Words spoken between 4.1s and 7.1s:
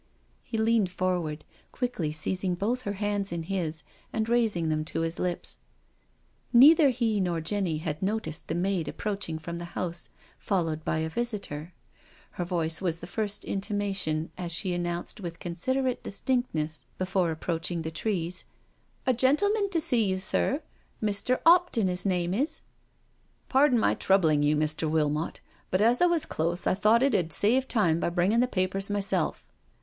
and raising them to his lips. Neither